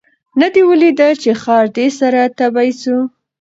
[0.39, 2.95] نه دي ولیده چي ښار دي سره تبۍ سو